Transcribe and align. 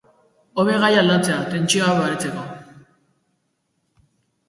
Hobe 0.63 0.77
gaia 0.83 1.01
aldatzea, 1.01 1.37
tentsioa 1.53 1.93
baretzeko. 2.01 2.49